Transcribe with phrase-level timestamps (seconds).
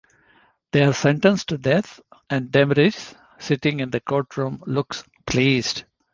[0.71, 5.83] They are sentenced to death, and Demiris, sitting in the courtroom, looks pleased.